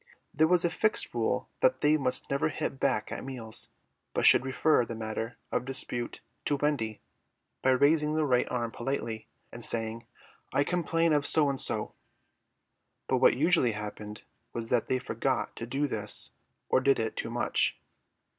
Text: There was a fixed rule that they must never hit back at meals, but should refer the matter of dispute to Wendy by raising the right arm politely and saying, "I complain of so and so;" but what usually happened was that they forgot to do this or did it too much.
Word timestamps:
There 0.33 0.47
was 0.47 0.65
a 0.65 0.71
fixed 0.71 1.13
rule 1.13 1.47
that 1.59 1.81
they 1.81 1.95
must 1.95 2.31
never 2.31 2.49
hit 2.49 2.79
back 2.79 3.11
at 3.11 3.23
meals, 3.23 3.69
but 4.15 4.25
should 4.25 4.43
refer 4.43 4.83
the 4.83 4.95
matter 4.95 5.37
of 5.51 5.63
dispute 5.63 6.21
to 6.45 6.55
Wendy 6.55 7.01
by 7.61 7.69
raising 7.69 8.15
the 8.15 8.25
right 8.25 8.49
arm 8.49 8.71
politely 8.71 9.27
and 9.51 9.63
saying, 9.63 10.07
"I 10.51 10.63
complain 10.63 11.13
of 11.13 11.27
so 11.27 11.51
and 11.51 11.61
so;" 11.61 11.93
but 13.07 13.17
what 13.17 13.37
usually 13.37 13.73
happened 13.73 14.23
was 14.53 14.69
that 14.69 14.87
they 14.87 14.97
forgot 14.97 15.55
to 15.57 15.67
do 15.67 15.85
this 15.87 16.31
or 16.67 16.79
did 16.81 16.97
it 16.97 17.15
too 17.15 17.29
much. 17.29 17.79